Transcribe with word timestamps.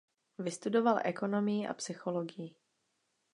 Vystudoval 0.37 0.99
ekonomii 1.03 1.67
a 1.67 1.73
psychologii. 1.73 2.55